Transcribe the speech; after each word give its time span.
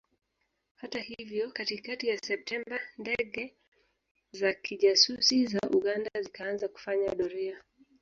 Hata 0.75 0.99
hivyo 0.99 1.51
katikakati 1.51 2.07
ya 2.07 2.17
Septemba 2.17 2.79
ndege 2.97 3.53
za 4.31 4.53
kijasusi 4.53 5.45
za 5.47 5.59
Uganda 5.71 6.09
zikaanza 6.21 6.67
kufanya 6.67 7.15
doria 7.15 7.59